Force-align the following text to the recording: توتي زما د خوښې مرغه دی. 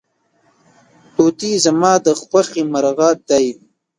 توتي 1.15 1.51
زما 1.65 1.93
د 2.05 2.07
خوښې 2.21 2.61
مرغه 2.71 3.09
دی. 3.29 3.47